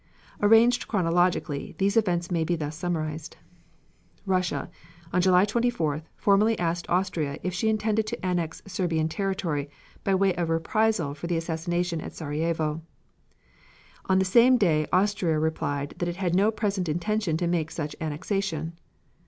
[0.41, 3.37] Arranged chronologically, these events may thus be summarized:
[4.25, 4.67] Russia,
[5.13, 9.69] on July 24th, formally asked Austria if she intended to annex Serbian territory
[10.03, 12.81] by way of reprisal for the assassination at Sarajevo.
[14.07, 17.95] On the same day Austria replied that it had no present intention to make such
[18.01, 18.73] annexation.